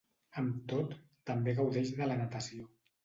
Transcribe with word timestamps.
Amb 0.41 0.55
tot, 0.71 0.95
també 1.31 1.55
gaudeix 1.59 1.93
de 2.01 2.09
la 2.13 2.17
natació. 2.23 2.67